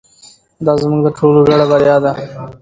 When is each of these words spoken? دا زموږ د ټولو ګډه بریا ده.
دا 0.65 0.73
زموږ 0.81 1.01
د 1.05 1.09
ټولو 1.17 1.39
ګډه 1.49 1.65
بریا 1.71 1.97
ده. 2.03 2.11